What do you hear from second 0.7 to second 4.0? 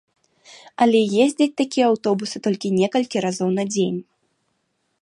Але ездзяць такія аўтобусы толькі некалькі разоў на дзень.